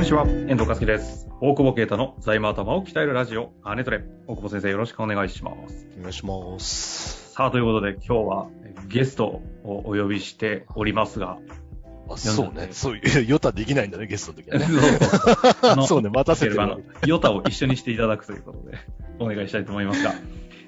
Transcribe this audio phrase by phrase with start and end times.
[0.00, 1.28] んにちは、遠藤和樹です。
[1.42, 4.02] 大久保啓太の財務頭を鍛えるラジオ、アネトレ。
[4.26, 5.88] 大久保先生、よろしくお願いします。
[5.98, 7.34] お願いします。
[7.34, 8.46] さあ、ということで、今日は
[8.88, 11.36] ゲストをお呼びしておりますが、
[12.08, 12.68] あ、そうね。
[12.70, 14.66] そういう、ヨタできないんだね、ゲストの時はね。
[15.70, 18.78] あの そうね、待たせてるあの、ヨタを一緒にしていただくということで、
[19.18, 20.14] お願いしたいと思いますが、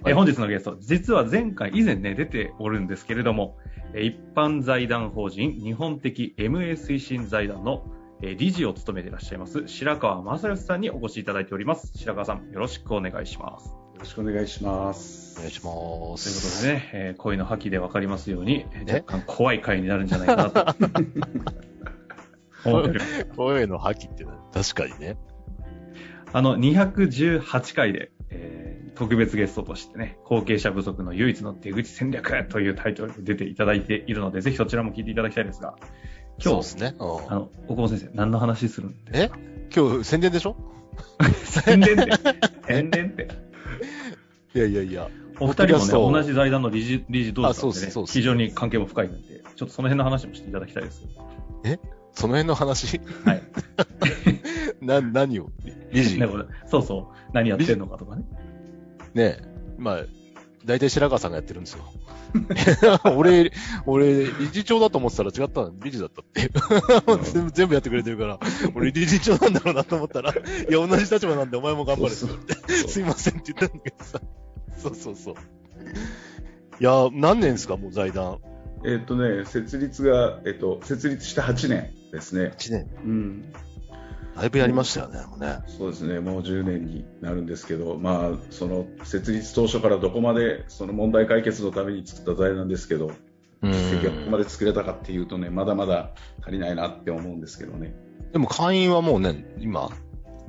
[0.07, 3.57] え本日のゲスト、実は前回、以前ね、出ておるんですけれども、
[3.95, 7.87] え一般財団法人日本的 MA 推進財団の
[8.25, 11.91] え理事を務めていらっしゃいます、白川正義さんにお越しいただいております。
[11.97, 13.71] 白川さん、よろしくお願いします。
[13.71, 15.35] よろしくお願いします。
[15.39, 16.65] お願いしまということす。
[16.65, 20.67] でね、えー声の覇気で分かりますように、え若干怖い回になるんじゃないかなと。
[23.37, 25.17] 声の覇気ってね、確かにね。
[26.33, 35.77] あの、218回で、えー特別ゲストとしてね、後継者不足の唯一の出口戦略というタイトルで出ていただいているので、ぜひそちらも聞いていただきたいんですが、
[36.39, 36.95] 今日、そうですね。
[36.99, 37.33] うん。
[37.33, 39.39] あの、大久保先生、何の話するんですか？
[39.75, 40.57] 今日宣伝でしょ？
[41.45, 42.13] 宣伝って、
[42.67, 43.29] 宣伝って。
[44.55, 45.09] いやいやいや。
[45.41, 51.07] お二人もね、同じ財団の理事、理事同士なんでね非常に関係も深いので、ちょっとその辺の話もしていただきたいです。
[52.15, 53.01] その辺の話？
[53.25, 53.43] はい。
[54.85, 55.51] な、何を？
[55.93, 56.21] 理事？
[56.67, 58.25] そうそう、何やってんのかとかね。
[59.15, 59.39] ね
[59.79, 60.05] まあ、
[60.65, 61.85] 大体白川さんがやってるんですよ。
[63.17, 63.53] 俺、
[63.87, 66.51] 俺、理事長だと思ってたら違ったの理事だったって。
[67.53, 68.39] 全部やってくれてるから、
[68.75, 70.35] 俺理事長なんだろうなと思ったら、 い
[70.73, 74.21] や、同じ立場なんでお前も頑張れってすいませんって言ったんだけどさ。
[74.79, 75.35] そうそうそう。
[76.81, 78.39] いや、何年ですか、もう財団。
[78.85, 82.53] えっ、とね、設立が、えっ、と、設立して8年ですね。
[82.57, 82.91] 1年。
[83.05, 83.53] うん。
[84.37, 85.59] だいぶやりましたよね、もうね。
[85.67, 93.13] そうですね、もう10年になるんですけど、まあ、その設立当初からどこまでその問題解決のために作った財団ですけど、う
[93.63, 94.43] 実績がここまん。
[94.43, 96.11] で作れたかっていうとね、まだまだ
[96.43, 97.95] 足りないなって思うんですけどね。
[98.33, 99.91] でも会員はもうね、今、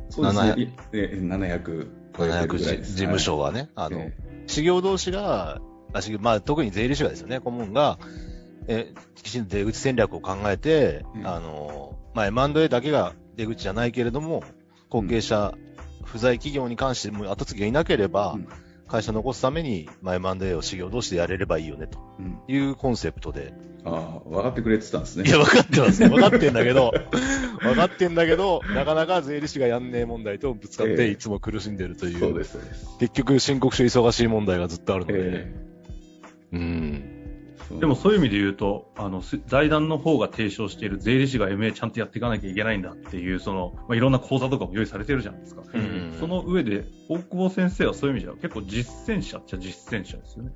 [0.09, 2.91] そうですね、いえ700超えてる700ぐらいです。
[2.91, 4.17] 事務所はね、あの、え
[4.47, 5.61] 修行同士が、
[6.19, 7.99] まあ、特に税理士がですよね、顧問が、
[8.67, 14.43] えきちんと出口戦略を考えて、うんあの、まあ、M&A だけが出口じゃないけれども、
[14.89, 15.53] 後継者、
[16.03, 18.47] 不在企業に関しても後継ぎがいなければ、うん
[18.93, 23.51] 会社残すために、まあ、M&A を修行同士でやれればいいよね、とうんいうコンセプトで。
[23.85, 25.27] ああ、分かってくれてたんですね。
[25.27, 26.09] いや、分かってますよ。
[26.13, 26.93] 分かってんだけど、
[27.59, 32.87] 分かってんだけど、なかなか税理士がやんねえ問題とぶつかって、ええいつも苦しんでるという、そうです、そうです。
[32.99, 35.53] 結局申告書忙しい問題がずっとあるので、え
[36.51, 37.12] うん。
[37.75, 45.63] えでもそういう意味で言うと、あの、す財団の方が提唱している税理士が MA ちゃんとやっていかなきゃいけないんだっていう、その、まあ、いろんな講座とかも用意されてるじゃないですか。
[45.73, 50.51] うんその上で、大久保先生はそういう意味では結構実践者っちゃ実践者ですよね。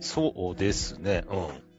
[0.00, 1.24] そうですね。
[1.30, 1.72] うん。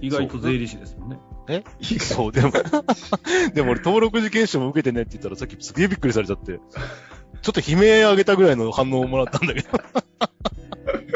[0.00, 1.18] 意外と税理士ですもんね。
[1.48, 1.64] え？
[1.98, 2.52] そう、でも、
[3.54, 6.60] でも俺登録受験証も受けてねって言ったらさっきすげえびっくりされちゃって、
[7.42, 9.68] ちょっと悲鳴上げたぐらいの反応をもらったんだけど、
[10.18, 10.30] あ、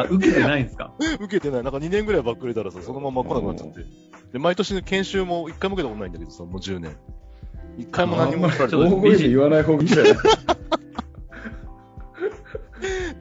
[0.04, 0.92] 受けてないんですか？
[1.20, 1.62] 受けてない。
[1.62, 3.84] なんか2年ぐらいばっくれたらさ、そのまま来なくなっちゃって。
[4.32, 6.96] で、毎年の研修も1回も受けたことないんだけどさ、もう10年。
[7.78, 10.14] 1回も何もれてないちょっと大声で言わない方がいいんじゃない？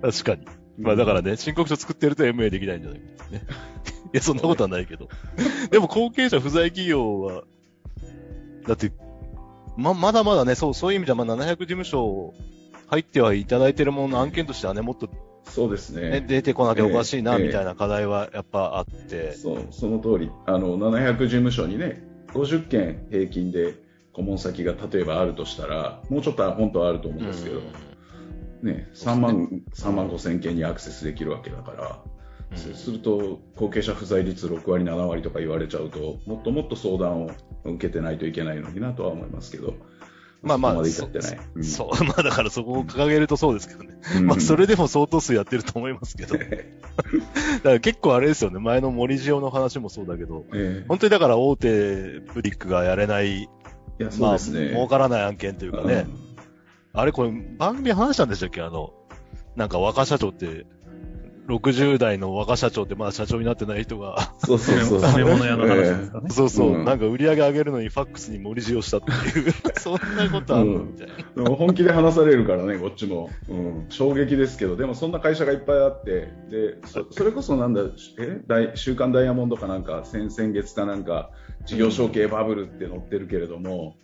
[0.01, 0.45] 確かに。
[0.78, 3.00] まあだからね、申告書作ってると MA できないんじゃない？
[3.00, 3.44] かね。
[4.13, 5.09] いや、そんなことはないけど。
[5.72, 7.44] でも後継者不在企業は、
[8.68, 8.91] だって、
[9.78, 12.34] ま、まだまだね、そう、そういう意味ではまあ700事務所
[12.88, 15.09] 入ってはいただいてるものの案件としてはね、もっと、
[15.45, 16.22] そうですね、ね。
[16.22, 19.33] 出てこなきゃおかしいな、ええみたいな課題はやっぱあって。
[19.33, 20.31] そう、その通り。
[20.45, 23.75] あの、700事務所にね、50件平均で
[24.13, 27.61] 顧問先が例えばあるとしたら、もうちょっと本当はあると思うんですけど、
[28.61, 32.19] ね、3万、3万5千件にアクセスできるわけだから、うん
[32.56, 37.31] そうすると、後継者不在率6割、7割とか言われちゃうと、もっともっと相談を
[37.63, 39.75] 受けてないといけないのになとは思いますけど、
[40.41, 41.39] まあまあそこまで至ってない。
[41.55, 43.97] うんそう、まあだからそこを掲げるとそうですけどね。
[44.17, 46.38] うんまあそれでも相当数やってると思いますけど。
[46.39, 46.53] だか
[47.63, 53.47] ら結構あれですよね、前の森塩の話もそうだけど、ええ本当にだから大手ブリックがやれない、い
[53.97, 54.69] や、そうまあ、ですね。
[54.69, 56.07] 儲からない案件というかね、
[56.94, 58.62] あれこれ番組話したんでしたっけ？
[58.62, 58.94] あの、
[59.56, 60.65] なんか若社長って、
[61.50, 65.01] 60代の若社長ってまだ社長になってない人が、うんそうそうそう。
[65.01, 66.30] 食べ物屋の話ですかね。
[66.30, 66.86] そうそう、うん。
[66.86, 70.84] なんか売り上げ上げるのにファックスに森塩したっていう、 そんなことあるの？
[70.84, 71.44] みたいな。
[71.44, 77.81] でも本気で話されるからね、こっちも、うん、衝撃ですけど、でもそんな会社がいっぱいあって、でそそれこそなんだ、
[78.19, 78.42] え？
[78.48, 81.31] 大週刊ダイヤモンドかなんか、先々月かなんか、
[81.66, 83.95] 事業承継バブルって載ってるけれども、いやはいはい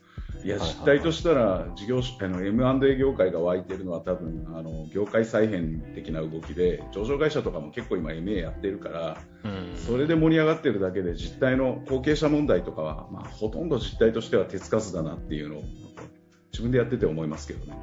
[0.43, 9.75] 実態としたら事業あの M&A 業界が湧いてるのは多分あの業界再編的な動きで上場会社とかも結構今 MA やってるからうん。
[9.75, 15.63] それで盛り上がってるだけで実態の後継者問題とかは、まあ、ほとんど実態としては手つかずだなっていうのを
[16.55, 17.73] 自分でやってて思いますけどね。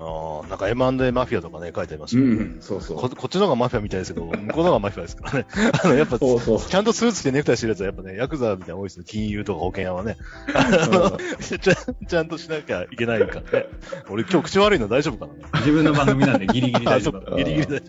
[0.00, 2.98] ああ、なんか M&A マフィアとかね、書いてありましたうけど、ん、そうそう。
[2.98, 5.46] ここっちの方がマフィアみたいですけど、向こうの方がマフィアですからね。
[5.82, 6.60] あの、やっぱ、そうそう。
[6.60, 9.04] ちゃんとスーツ着てネクタイしてるやつはやっぱね、ヤクザみたいなの多いですね。
[9.06, 10.16] 金融とか保険屋はね。
[11.60, 11.74] ちゃ
[12.06, 13.66] ちゃんとしなきゃいけないからね。
[14.10, 15.60] 俺今日口悪いの大丈夫かな？
[15.60, 17.86] 自分の番組なんでギリギリ大丈夫 ギリギリ大丈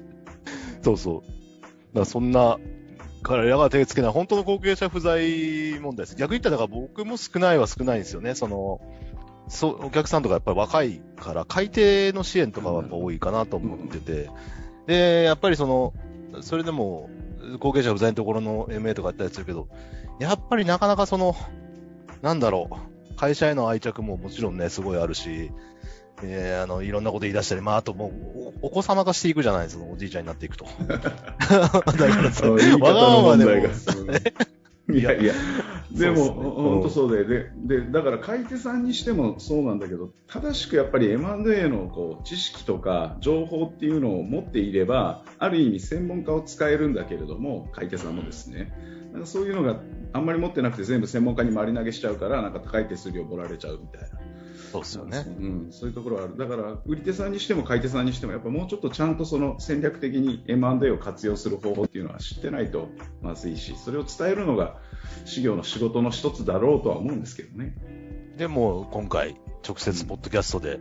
[0.82, 0.84] 夫。
[0.84, 1.22] そうそう。
[1.22, 2.58] だからそんな、
[3.22, 6.16] 彼らが手つけない本当の後継者不在問題です。
[6.16, 8.34] 逆に言ったら僕も少ないは少ないんですよね。
[8.36, 8.82] その、
[9.50, 14.30] そう、お客さんとかやっぱり若いから、改定の支援とかはやっぱ多いかなと思ってて、
[14.88, 15.94] で、やっぱりその、
[16.42, 17.10] それでも、
[17.60, 19.68] 後継者不在のところの MA とかやったりするけど、
[20.20, 21.36] やっぱりなかなかその、
[22.22, 22.70] なんだろ
[23.12, 25.52] う、会社への愛着ももちろんね、すごいあるし、
[26.22, 30.66] えーあの、いろんなこと言い出したり、まあ、あともう、おお子様化していくじゃないですか、おじいちゃんになっていくと。
[30.88, 33.68] だからわがまのまでも。
[34.92, 35.34] いやいや、
[35.92, 48.74] でも、本当そうで、で、で、だから買い手さんにしてもそうなんだけど、正しくやっぱり M&A のこう知識とか情報っていうのを持っていれば、ある意味専門家を使えるんだけれども、買い手さんもですね、
[49.12, 49.80] なんかそういうのが
[50.14, 54.20] あんまり持ってなくて全部専門家に丸投げしちゃうから、なんか高い手数料取られちゃうみたいな。
[54.72, 55.18] そうですよね。
[55.18, 56.38] うん、そういうところはある。
[56.38, 62.90] だから、売り手さんにしても買い手さんにしても、やっぱもうちょっとちゃんとその戦略的に M&A を活用する方法っていうのは知ってないと
[63.22, 64.78] まずいし、それを伝えるのが
[65.26, 67.76] 事業の仕事の一つだろうとは思うんですけどね。
[68.38, 69.36] でも、今回、
[69.68, 70.80] 直接ポッドキャストで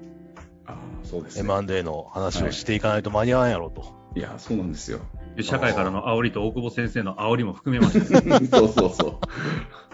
[0.66, 1.50] ああ、そうですね。
[1.50, 3.96] M&A の話をしていかないと間に合わんやろうと。
[4.14, 5.00] いや、そうなんですよ。
[5.42, 8.06] 社会からの煽りと大久保先生の煽りも含めまして、
[8.46, 9.18] そうそうそう。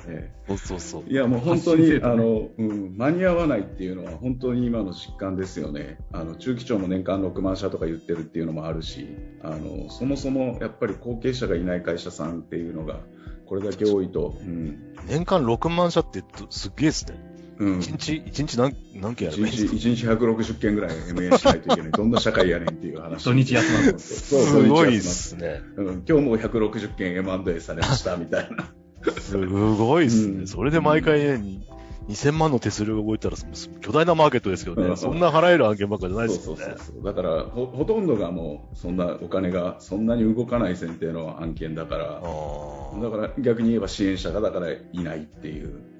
[0.06, 1.10] ええそうそうそう。
[1.10, 5.98] いやもう本当に、ねあの、うん、間に合わないっていうのは本当に今の実感ですよね。
[6.12, 9.08] あの中期長も年間6万社とか言ってるっていうのもあるし、
[9.42, 13.00] あのそもそもやっぱり後継者がいない会社さんっていうのが
[13.46, 17.33] これだけ多いと、うん、年間6万社ってすっげえですね。
[17.58, 21.92] うん、一日、一日何、何件やればいいんですか？1日1日160件ぐらい MA しないといけない。
[21.92, 23.24] どんな社会やねんっていう話。
[23.24, 25.62] 土日休まるそうすごいっすね。
[25.76, 28.72] うん、今日も160件 M&A されましたみたいな。
[29.20, 30.40] すごいっすね。
[30.40, 31.66] うんそれで毎回ね、に
[32.08, 33.36] 2000万の手数料が動いたら、
[33.80, 36.62] 巨大なマーケットですけどね、うんそんな払える案件ばっかじゃないですよね。
[36.62, 37.04] そうそうそう。
[37.04, 45.93] だからほ、ほとんどがもう、そんなお金がそんなに動かない選定の案件だから、あだから逆に言えば支援者がだからいないっていう、うん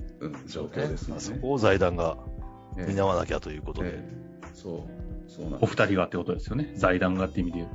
[0.47, 1.38] 状況ですよあそね。
[1.41, 2.17] こを財団が
[2.79, 3.88] ええ担わなきゃということで。
[3.91, 4.25] ええ
[4.55, 5.67] そう、そうなんお。
[5.67, 6.73] 二人がってことですよね。
[6.76, 7.71] 財団がって意味で言う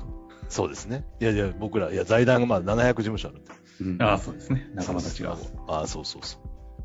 [0.47, 1.05] そうですね。
[1.19, 3.51] いやいや、僕ら、いや、財団がまあ700事務所あるんで。
[3.81, 4.05] うんと。
[4.05, 4.69] ああ、そうですね。
[4.73, 5.37] 仲間たちが。
[5.67, 6.39] ああ、そうそうそ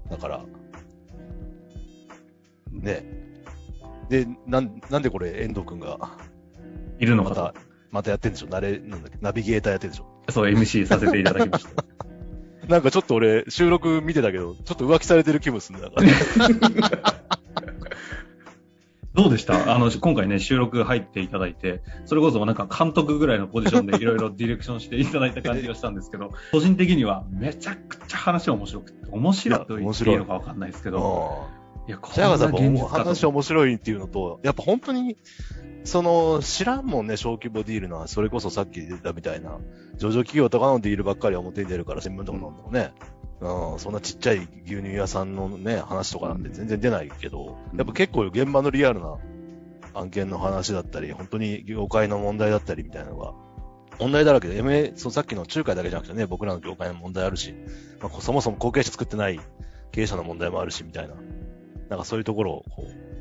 [0.07, 0.11] う。
[0.11, 0.45] だから、
[2.71, 3.05] ね。
[4.11, 5.99] で、なん、なんでこれ、遠藤くんが、
[6.99, 7.55] いるのかまた、
[7.91, 8.49] またやってんでしょ？
[8.49, 10.05] なれ、なんだっけ、ナビゲーターやってんでしょ？
[10.27, 10.33] と。
[10.33, 11.85] そう、MC させていただきました。
[12.69, 15.85] なんかちょっと俺、収録見てたけど、ちょっと浮気されてる気分するね。
[15.85, 16.13] なんかね
[19.15, 19.73] どうでした？
[19.73, 31.47] あの、今回ね、収録入っていただいて、それこそなんか監督ぐらいのポジションでいろいろディレクションしていただいた感じがしたんですけど、 個人的にはめちゃくちゃ話面白くて、面白いと言っていいのかわかんないですけど、
[31.87, 33.05] いや、こシャガさんやっぱ現実かと。
[33.05, 35.17] 話面白いっていうのと、やっぱ本当に、
[35.85, 39.59] その、知らんもんね、小規模ディールの、それこそさっき出たみたいな、
[39.97, 42.93] 上場企業とかのディールばっかり表に出るから、新聞とか飲んでもね、
[43.41, 47.79] うん、そんなちっちゃい牛乳屋さんのね、話とかなんて全然出ないけど、うん。
[47.79, 49.19] やっぱ結構現場のリアルな
[49.93, 53.35] 案件の話だったり、本当に業界の問題だったりみたいなのが、
[53.99, 57.55] 問題だらけで、MA、そうさっきの仲介だけじゃなくてね、僕らの業界の問題あるし、
[58.01, 59.39] まあ、そもそも後継者作ってない
[59.93, 61.15] 経営者の問題もあるし、みたいな。
[61.89, 63.15] なんかそういうところを、こう、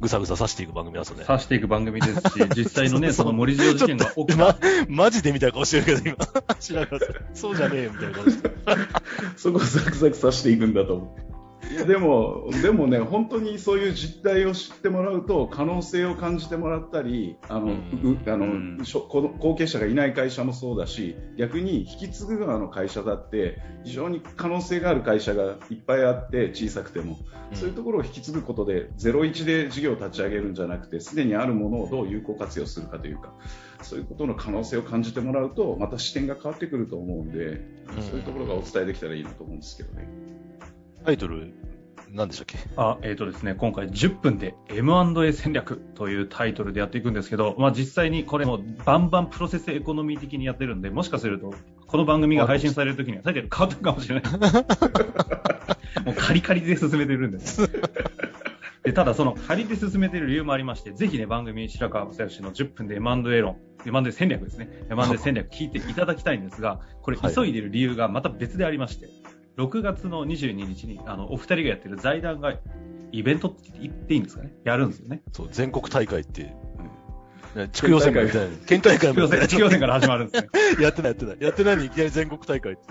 [0.00, 1.24] ぐさぐさ刺していく番組なんですよね。
[1.24, 2.22] 刺していく番組ですし、
[2.56, 4.36] 実際のね、その森塩事件が起きた。
[4.36, 4.56] ま、
[4.88, 6.16] マジでみたいな顔してるけど、今。
[6.60, 7.08] 白川さん。
[7.34, 8.54] そうじゃねえよ、みたいな顔してる。
[9.36, 11.28] そこをザクザクさしていくんだと思う。
[11.70, 17.72] いやでも、でもね、本当にそういう実態を知ってもらうと、可能性を感じてもらったり、あの、うん。
[17.72, 27.18] うあの後継者がいない会社もそうだし、逆に引き継ぐ側の会社だって、非常に可能性がある会社がいっぱいあって、小さくても、
[27.52, 33.32] そういうところを引き継ぐことで、01で事業を立ち上げるんじゃなくて、すでにあるものをどう有効活用するかというか、
[33.82, 37.60] そういうことの可能性を感じてもらうと、また視点が変わってくると思うんで、
[38.00, 40.37] そういうところがお伝えできたらいいなと思うんですけどね。
[41.08, 41.54] タイトル、
[42.10, 42.58] 何でしたっけ？
[42.76, 51.54] あ、えっ、とですね、今回10分で M&A 戦略というタイトルでやっていくんですけど、まあ実際にこれもバンバンプロセスエコノミー的にやってるんで、もしかすると、
[51.86, 54.24] この番組が配信されるときにはタイトル変わったかもしれない。
[56.04, 57.70] もうカリカリで進めてるんです。
[58.84, 69.08] でただ、その仮で進めている理由もありまして、ぜひね、番組白川正義の10分で M&A 論、M&A 戦略ですね、M&A 戦略聞いていただきたいんですが、これ、はい急いでいる理由がまた別でありまして、
[69.58, 72.54] 6月の22日にあのお二人がやってる財団が
[73.10, 74.52] イベントって言っていいんですかね？
[74.64, 75.20] やるんですよね。
[75.32, 76.42] そう、全国大会って、
[77.56, 78.56] ね地区予選からみたいな。
[78.66, 79.12] 県大会
[79.48, 80.50] 地区予選、から始まるんですね。
[80.82, 81.36] やってないやってない。
[81.40, 82.82] やってないのにいきなり全国大会って。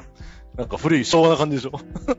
[0.57, 1.71] なんか古い昭和な感じでしょ？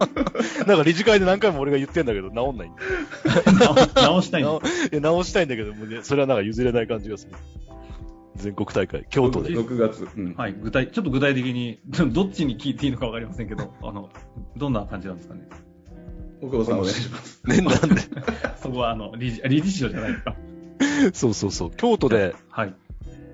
[0.66, 3.74] なんか理事会で何回も俺が言ってんだけど、治んないんだよ。
[3.96, 4.86] 直直したいん直です。
[4.86, 7.32] いや直したいんだけど、もうねそれはなんか譲れない感じがする。
[8.38, 9.50] 全国大会、京都で。
[9.50, 10.08] 6月。
[10.16, 11.80] うんはい、具体、ちょっと具体的に、
[12.12, 14.08] どっちに聞いていいのかわかりませんけど、あの、
[14.56, 15.48] どんな感じなんですかね？
[16.40, 17.42] 大久保さんお願いします。
[17.46, 18.00] ね、 なんで？
[18.62, 20.36] そこは、あの、理事、理事長じゃないですか。
[21.12, 21.70] そうそうそう。
[21.72, 22.74] 京都ではい。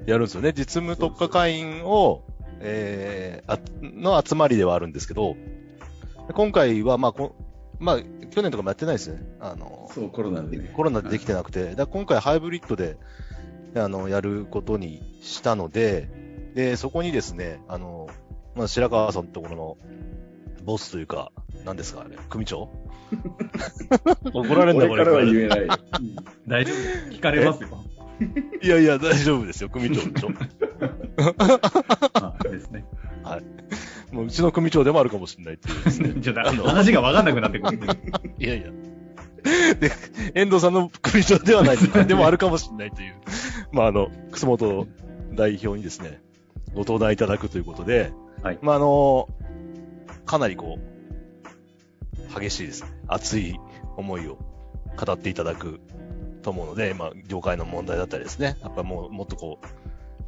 [0.06, 0.52] やるんですよね。
[0.54, 2.25] 実務特化会員を、
[2.61, 5.37] えー、あの集まりではあるんですけど、
[6.32, 7.37] 今回は、まあ、こ
[7.78, 7.99] まあ、
[8.30, 9.23] 去年とかもやってないですね。
[9.40, 10.73] あの、そう、コロナでね。
[10.75, 12.96] コロナでできてなくて、だから今回ハイブリッドで、
[13.80, 16.08] あの、やることにしたので、
[16.54, 18.08] で、そこにですね、あの、
[18.54, 19.76] まあ、白川さんのところの、
[20.64, 21.30] ボスというか、
[21.64, 22.70] 何ですか、あれ、組長？
[24.32, 25.02] 怒られるんだ、これ。
[25.02, 25.68] 俺からは言えない。
[26.46, 27.14] 大丈夫？
[27.14, 27.68] 聞かれますよ。
[28.62, 30.30] いやいや、大丈夫ですよ、組長でしょ。
[32.14, 32.84] あですね。
[34.14, 36.14] もううちの組長でもあるかもしれないっていうですね。
[36.22, 37.78] ちょっとあの話がわかんなくなってくる。
[38.38, 38.68] いやいや。
[39.78, 39.92] で、
[40.34, 43.14] 遠藤さんの組長ではないでもあるかもしれないという。
[43.72, 44.88] まあ、あの、楠本
[45.34, 46.20] 代表にですね、
[46.72, 49.28] ご登壇いただくということで、はいまあ、あの、
[50.26, 52.88] かなりこう、激しいですね。
[53.06, 53.58] 熱い
[53.96, 54.38] 思いを
[54.96, 55.80] 語っていただく
[56.42, 58.56] と思うので、まあ、業界の問題だったりですね。
[58.62, 59.66] やっぱもう、もっとこう、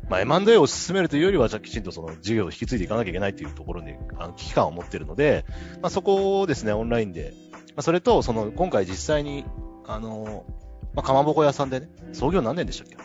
[0.09, 5.45] まあ、M&A を進めるというよりは、じゃあきちんとその事業を引き継いでいかなきゃいけないというところに、あの、危機感を持っているので、
[5.83, 7.35] まあ、そこをですね、オンラインで、
[7.77, 9.45] まあ、それと、その、今回実際に、
[9.87, 10.47] あの、
[10.95, 12.97] まあ、かまぼこ屋さんでね、創業何年でしたっけ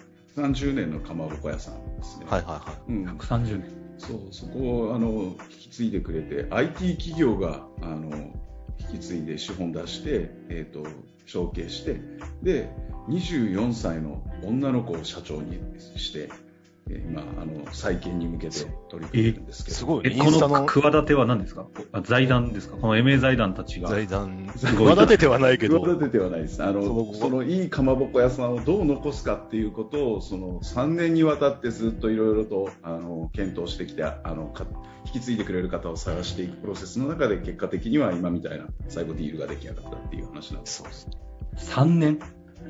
[0.42, 2.26] ？30年のかまぼこ屋さんですね。
[2.30, 3.82] はいはいはうん、130年。
[3.98, 8.32] そう、そこをあの引き継いでくれて、IT 企業があの
[8.80, 10.88] 引き継いで資本出して、えー、と
[11.26, 12.00] 承継して、
[12.42, 12.70] で、
[13.10, 15.60] 24歳の女の子を社長に
[15.98, 16.51] して、えー
[17.00, 19.74] 今あの、再建に向けて取り組んでるんですけい。
[19.74, 21.68] ど、すごい、え、このの企ては何ですか？
[21.92, 22.78] あ財団ですか？
[22.78, 23.90] この MA 財団たちが。
[23.90, 26.64] 財団、企ててはないけど、企ててはないです。
[26.64, 34.66] あの、そのそのいいかまぼこ屋さんをどう残すかっていうことを、その3年にわたってずっといろいろと、あの、検討してきて、あの、か
[35.06, 40.78] 引き継いでくれる方を探していくプロセスの中で、結果的には今みたいな最後ディールが出来上がったっていう話なんです。
[40.78, 41.08] そうです。
[41.72, 42.20] 3年、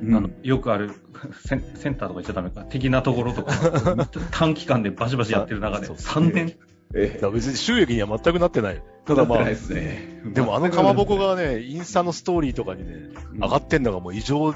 [0.00, 0.14] うん。
[0.14, 0.92] あのよくある
[1.44, 3.52] センセンターとか言っちゃダメか、的なところとか、
[4.30, 6.54] 短期間でバシバシやってる中で、そう3年。
[6.94, 8.82] えだから別に収益には全くなってない。
[9.06, 10.20] ただまあですね。
[10.34, 13.08] でもあのかまぼこがね、インスタのストーリーとかにね、
[13.40, 14.54] 上がってんのがもう異常、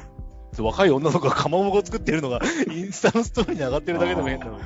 [0.59, 2.41] 若い女の子がかまぼこ作ってるのが、
[2.73, 4.65] インスタのストーリーに上がってるだけでも変なので。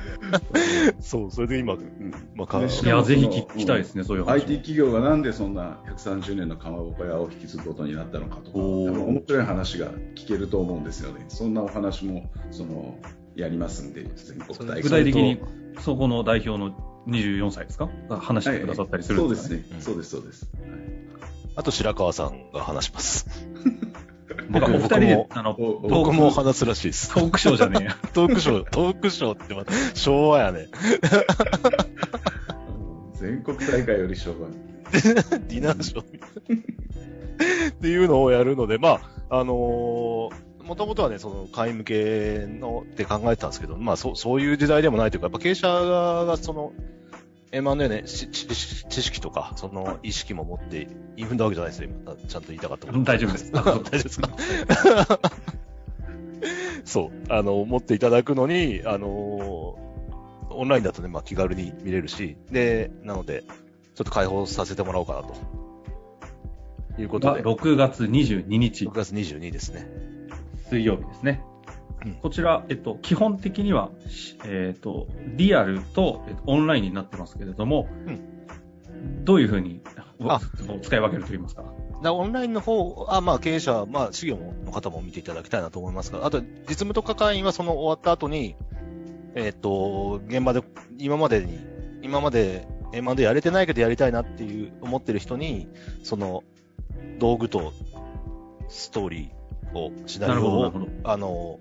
[1.01, 2.69] そう、それで今、うんまあかいや、
[3.03, 4.43] ぜひ聞きたいですね、そういう話。
[4.43, 11.25] IT 企業がなんでそんな130年のかまぼこ屋を引き継ぐことになったのかとか、面白い話が聞けると思うんですよね。
[11.27, 12.97] そんなお話も、その、
[13.35, 14.81] やりますんで、全国大会。
[14.81, 15.39] 具体的に、
[15.79, 16.71] そこの代表の
[17.07, 17.89] 24歳ですか？
[18.09, 19.63] が話してくださったりするんですかね？
[19.67, 19.81] そうですね。
[19.81, 20.51] そうです、そうです。
[21.55, 23.27] あと白川さんが話します。
[24.51, 27.13] なんかお二人で、あの、僕も話すらしいです。
[27.13, 27.97] トークショーじゃねえや。
[28.13, 30.67] トークショー、トークショーってまた昭和やね。
[33.13, 34.49] 全国大会より昭和。
[34.91, 46.71] ディナーショーっていうのをやるので、まあ、あのーもともとはね、その会員向けのって考えてたんですけど、まあそう、そういう時代でもないというか、やっぱ経営者がその、
[47.51, 52.15] M&A ね、し知知識とか、その意識も持って、言い踏んだわけじゃないですよ、今。
[52.15, 53.03] ちゃんと言いたかったこと。
[53.03, 53.51] 大丈夫です。
[53.55, 54.29] 大丈夫ですか？
[56.85, 59.77] そう、あの、持っていただくのに、あの
[60.53, 63.43] オンラインだとね、まあ気軽に見れるし、で、なので、
[63.95, 65.35] ちょっと開放させてもらおうかなと。
[67.01, 69.87] いうことがで、6月22日6、月22日ですね。
[70.69, 71.50] 水曜日ですねうん。
[72.21, 77.87] こちら、えっと、基本的には、しえっと、リアルと、えっと、オンラインになってますけれども、
[79.23, 79.81] どういうふうに
[80.19, 80.39] あ
[80.81, 81.63] 使い分けると言いますか？
[82.03, 88.55] だオンラインの方、あまあ経営者、まあ事業の方も見ていただきたいなと思いますが、あと実務特化会員はその終わった後に、
[89.35, 90.63] えっ、と、現場で、
[90.97, 91.59] 今までに、
[92.01, 95.69] 今まで M&A やれてないけどやりたいなっていう思ってる人に、
[96.03, 96.43] その
[97.19, 97.71] 道具と
[98.67, 100.87] ストーリーを、シナリオを。
[101.03, 101.59] あの、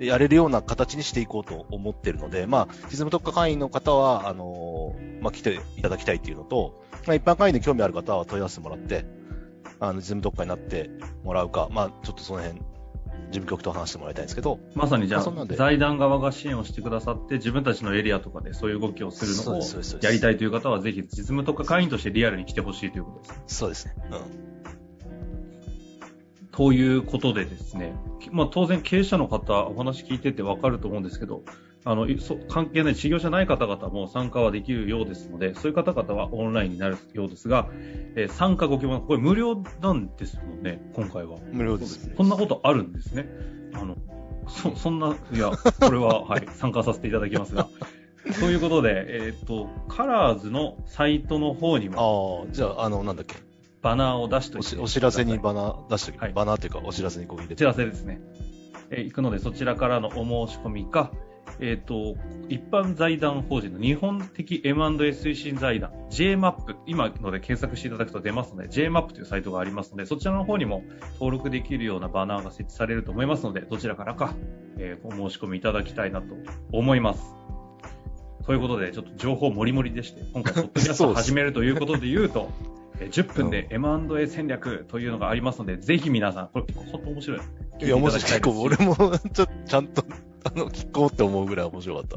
[0.00, 9.04] やれるような形にしていこうと思ってるので、まあ、実務特化会員の方は、あの、まあ、来ていただきたいっていうのと、まあ、一般会員で興味ある方は問い合わせてもらって、
[9.80, 10.90] あの、実務特化になって
[11.24, 12.60] もらうか、まあ、ちょっとその辺、
[13.30, 19.62] 事務局と話してもらいたいんですけど、まさにじゃあ財団側が支援をしてくださって、自分たちのエリアとかでそういう動きをするのを
[20.00, 23.56] やりたいという方は、ぜひ実務特化会員としてリアルに来てほしいということです。
[23.56, 23.94] そうですね。
[26.58, 27.94] ということでですね、
[28.32, 31.44] まあ、当然経営者の方、お話聞いててわかると思うんですけど、
[31.84, 37.68] あのそ関係ない、事業者ない方々も参加はできるようですので、そういう方々はオンラインになるようですが、
[38.16, 41.38] えー参加ご希望、これ無料なんですよね、今回は。
[41.52, 42.10] 無料です。
[42.16, 43.28] こんなことあるんですね。
[43.74, 43.96] あの、
[44.48, 47.68] そ、そんな、いや、これは、 はい、参加させていただきますが。
[48.40, 53.47] ということで、えっ、と、カラーズのサイトの方にもああ、じゃあ、あの、なんだっけ。
[53.82, 57.56] バナーを出しておいてお知らせにバナー出してはいバナーっていうか、お知らせにこう入れおて。
[57.56, 58.20] 知らせですね。
[58.90, 61.12] えー行くので、そちらからのお申し込みか、
[61.60, 62.16] えっ、と、
[62.48, 70.82] 一般財団法人の日本的 M&A 推進財団 JMAP、今ので検索していただくと出ますので、JMAP というサイトがありますので、そちらの方にも
[71.14, 74.34] 登録できるようなバナーが設置されると思いますので、どちらからか、
[74.78, 76.34] えーお申し込みいただきたいなと
[76.72, 77.34] 思います。
[78.44, 87.40] ということで、ちょっと情報もりもりでして、今回、ポッドキャストを始めるということで言うと、えー10分で M&A 戦略というのがありますので、ぜひ皆さん、これ、本当面白い。
[87.80, 88.22] いや、面白い。
[88.22, 90.04] 結構、俺も、ちょっと、ちゃんと、
[90.44, 92.16] あの、聞こうって思うぐらい面白かった。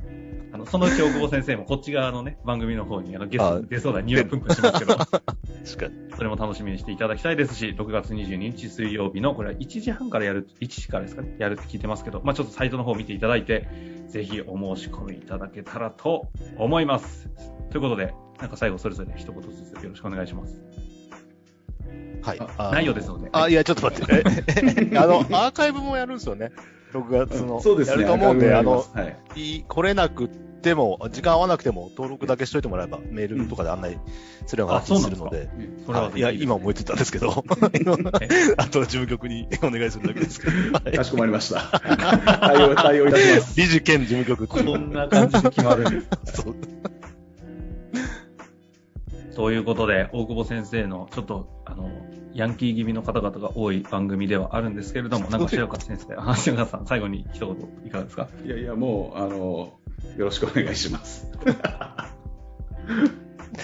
[0.54, 5.22] あの、そのうち大久保先生もこっち側のね、番組の方にあのゲスあト出そうだ、ニューヨークプンプンしますけど、 確か
[5.88, 6.12] に。
[6.16, 13.68] それも楽しみにしていただきたいですし、6月22日水曜日の、これは1時半からやる、1時からですかね、やるって聞いてますけど、まあちょっとサイトの方を見ていただいて、
[14.08, 17.30] ぜひお申し込みいただけたらと思います。
[17.70, 20.60] ということで、なんか最後それぞれ一言ずつよろしくお願いします。
[22.24, 22.40] はい。
[22.74, 23.30] 内容ですので。
[23.32, 24.24] あ、いや、ちょっと待って。
[24.94, 26.52] えあの、アーカイブもやるんですよね。
[26.94, 27.62] 6月の。
[27.62, 28.02] そうですね。
[28.02, 29.04] やると思うんで、あの、は
[29.36, 29.58] い。
[29.58, 34.00] い来れなくても、時間合わなくても、登録だけしといてもらえば、メールとかで案内
[34.46, 35.50] するようなあ、形そうなんでするので。
[35.86, 37.30] それはあいや、今思いついたんですけど、
[38.58, 40.54] あとは事務局にお願いするだけですけど。
[40.74, 41.80] はいかしこまりました。
[42.40, 43.60] 対応、対応いたします。
[43.60, 46.42] 理事兼事務局こんな感じで決まるんです。
[46.42, 46.56] そう
[49.36, 51.90] ということで、大久保先生のちょっと、あの、
[52.34, 58.28] ヤンキー気味の方々が多い番組ではあるんですけれども、なんか白川先生、あ白川さん、最後に一言いかがですか？
[58.46, 59.74] いやいや、もう、あの、
[60.18, 61.32] よろしくお願いします。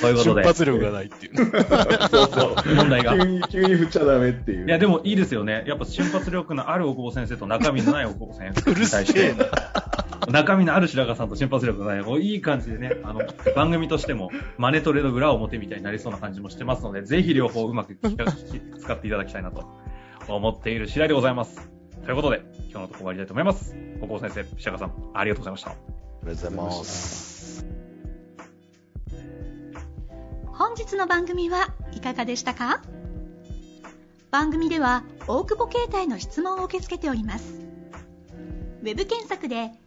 [0.01, 1.35] ということで、瞬発力がないっていう。
[1.37, 2.75] そうそう。
[2.75, 3.13] 問題が。
[3.17, 4.69] 急いに、急に振っちゃダメっていう。
[4.69, 5.63] や、でもいいですよね。
[5.65, 9.33] やっぱ瞬発力のある大久保先生と中身のない大久保先生に対して、
[10.31, 13.21] 中身のある白川さんと瞬発力のない、こういい感じでね、あの、
[13.55, 19.65] 番組としても、マネトレの裏表みたいになりそうな感じもしてますので、ぜひ両方うまく使っていただきたいなと
[20.27, 21.69] 思っている次第でございます。
[22.03, 23.75] ということで、今日のところ終わりたいと思います。
[24.01, 25.71] 大久保先生、白川さん、ありがとうございました。
[25.71, 25.73] あ
[26.23, 27.65] りがとうございます。
[30.47, 32.81] 本日の番組はいかがでしたか？
[34.31, 37.61] 番組では大久保携帯の質問を受け付けております
[38.81, 39.71] ウェブ検索で「